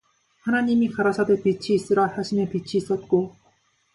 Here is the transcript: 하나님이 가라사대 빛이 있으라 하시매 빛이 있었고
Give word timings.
하나님이 0.45 0.89
가라사대 0.93 1.43
빛이 1.43 1.75
있으라 1.75 2.07
하시매 2.07 2.49
빛이 2.49 2.69
있었고 2.81 3.35